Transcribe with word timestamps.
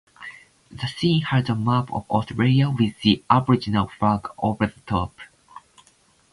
The 0.71 0.87
scene 0.87 1.21
has 1.21 1.47
a 1.47 1.53
map 1.53 1.93
of 1.93 2.09
Australia 2.09 2.71
with 2.71 2.99
the 3.03 3.23
aboriginal 3.29 3.87
flag 3.99 4.25
over 4.39 4.65
the 4.65 4.79
top. 4.87 5.15